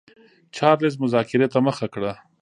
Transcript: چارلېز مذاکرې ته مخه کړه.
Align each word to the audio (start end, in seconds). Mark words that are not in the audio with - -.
چارلېز 0.55 0.95
مذاکرې 1.03 1.47
ته 1.53 1.59
مخه 1.67 1.87
کړه. 1.93 2.11